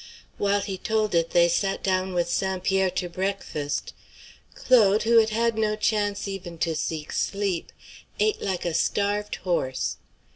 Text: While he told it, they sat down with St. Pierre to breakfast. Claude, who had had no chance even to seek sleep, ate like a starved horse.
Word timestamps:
While 0.39 0.61
he 0.61 0.79
told 0.79 1.13
it, 1.13 1.29
they 1.29 1.47
sat 1.47 1.83
down 1.83 2.15
with 2.15 2.27
St. 2.27 2.63
Pierre 2.63 2.89
to 2.89 3.07
breakfast. 3.07 3.93
Claude, 4.55 5.03
who 5.03 5.19
had 5.19 5.29
had 5.29 5.59
no 5.59 5.75
chance 5.75 6.27
even 6.27 6.57
to 6.57 6.75
seek 6.75 7.11
sleep, 7.13 7.71
ate 8.19 8.41
like 8.41 8.65
a 8.65 8.73
starved 8.73 9.35
horse. 9.35 9.97